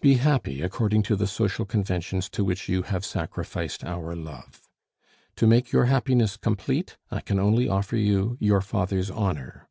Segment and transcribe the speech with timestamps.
[0.00, 4.62] Be happy, according to the social conventions to which you have sacrificed our love.
[5.36, 9.68] To make your happiness complete I can only offer you your father's honor.